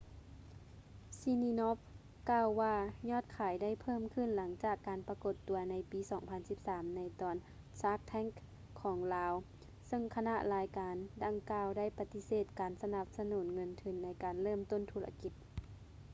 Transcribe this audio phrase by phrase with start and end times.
[1.19, 1.79] siminoff
[2.31, 2.75] ກ່າວວ່າ
[3.09, 5.99] ຍອດຂາຍໄດ້ເພີ່ມຂຶ້ນຫຼັງຈາກການປະກົດຕົວໃນປີ
[6.51, 7.35] 2013 ໃນຕອນ
[7.79, 8.31] shark tank
[8.81, 9.33] ຂອງລາວ
[9.87, 15.33] ເຊິ່ງຄະນະລາຍການດັ່ງກ່າວໄດ້ປະຕິເສດການສະໜັບສະໜູນເງິນທຶນໃນການເລີ່ມຕົ້ນທຸລະກິດ